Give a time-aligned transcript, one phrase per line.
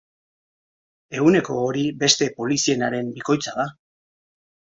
[1.19, 3.67] Ehuneko hori beste polizienaren bikoitza da.